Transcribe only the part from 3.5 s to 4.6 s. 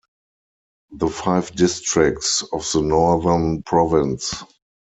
Province.